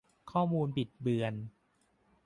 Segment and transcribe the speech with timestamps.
[0.31, 1.33] ข้อมูลบิดเบือน